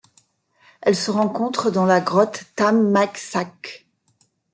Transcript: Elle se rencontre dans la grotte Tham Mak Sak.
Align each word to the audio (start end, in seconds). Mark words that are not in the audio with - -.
Elle 0.81 0.95
se 0.95 1.11
rencontre 1.11 1.69
dans 1.69 1.85
la 1.85 2.01
grotte 2.01 2.45
Tham 2.55 2.89
Mak 2.89 3.19
Sak. 3.19 3.85